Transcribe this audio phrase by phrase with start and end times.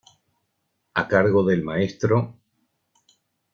[0.95, 2.35] A cargo del Mtro.